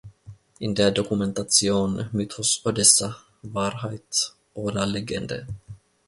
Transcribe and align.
In 0.57 0.73
der 0.73 0.89
Dokumentation 0.89 2.09
"Mythos 2.11 2.61
Odessa: 2.65 3.17
Wahrheit 3.43 4.33
oder 4.55 4.87
Legende? 4.87 5.45